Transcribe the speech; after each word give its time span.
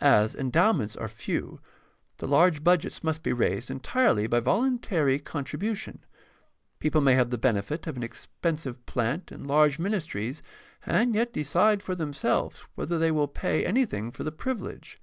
As 0.00 0.36
endowments 0.36 0.94
are 0.94 1.08
few, 1.08 1.58
the 2.18 2.28
large 2.28 2.62
budgets 2.62 3.02
must 3.02 3.24
be 3.24 3.32
raised 3.32 3.72
entirely 3.72 4.28
by 4.28 4.38
voluntary 4.38 5.18
con 5.18 5.44
tribution. 5.44 5.96
People 6.78 7.00
may 7.00 7.14
have 7.14 7.30
the 7.30 7.38
benefit 7.38 7.88
of 7.88 7.96
an 7.96 8.04
expensive 8.04 8.86
plant 8.86 9.32
and 9.32 9.44
large 9.48 9.80
ministries, 9.80 10.44
and 10.86 11.12
yet 11.16 11.32
decide 11.32 11.82
for 11.82 11.96
themselves 11.96 12.60
whether 12.76 13.00
they 13.00 13.10
will 13.10 13.26
pay 13.26 13.64
anythmg 13.64 14.14
for 14.14 14.22
the 14.22 14.30
privilege. 14.30 15.00